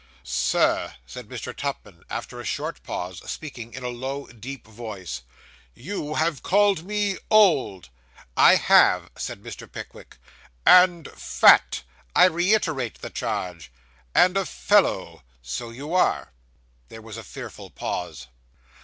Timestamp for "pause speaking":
2.81-3.71